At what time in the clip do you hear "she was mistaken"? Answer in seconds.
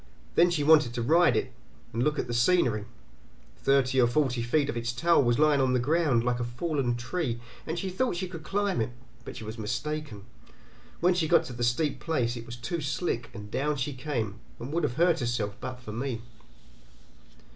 9.37-10.25